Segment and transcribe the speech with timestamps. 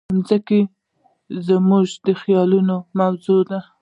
[0.15, 0.57] مځکه
[1.47, 3.59] زموږ د خیالونو موضوع ده.